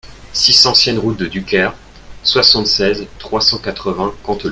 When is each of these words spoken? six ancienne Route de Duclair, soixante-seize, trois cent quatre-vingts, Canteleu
six 0.33 0.65
ancienne 0.65 0.97
Route 0.97 1.19
de 1.19 1.27
Duclair, 1.27 1.75
soixante-seize, 2.23 3.05
trois 3.19 3.39
cent 3.41 3.59
quatre-vingts, 3.59 4.15
Canteleu 4.23 4.49